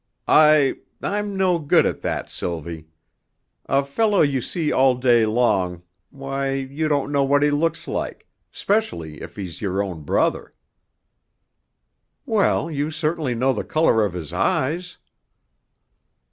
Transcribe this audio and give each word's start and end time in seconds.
"I 0.27 0.77
I'm 1.03 1.37
no 1.37 1.59
good 1.59 1.85
at 1.85 2.01
that, 2.01 2.27
Sylvie. 2.27 2.87
A 3.67 3.85
fellow 3.85 4.21
you 4.23 4.41
see 4.41 4.71
all 4.71 4.95
day 4.95 5.27
long 5.27 5.83
why, 6.09 6.53
you 6.53 6.87
don't 6.87 7.11
know 7.11 7.23
what 7.23 7.43
he 7.43 7.51
looks 7.51 7.87
like, 7.87 8.25
'specially 8.51 9.21
if 9.21 9.35
he's 9.35 9.61
your 9.61 9.83
own 9.83 10.01
brother." 10.01 10.51
"Well, 12.25 12.71
you 12.71 12.89
certainly 12.89 13.35
know 13.35 13.53
the 13.53 13.63
color 13.63 14.03
of 14.03 14.13
his 14.13 14.33
eyes." 14.33 14.97